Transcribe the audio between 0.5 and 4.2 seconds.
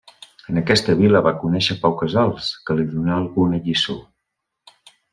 En aquesta vila va conèixer Pau Casals que li donà alguna lliçó.